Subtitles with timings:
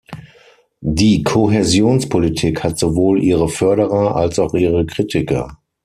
[0.79, 5.59] Die Kohäsionspolitik hat sowohl ihre Förderer als auch ihre Kritiker.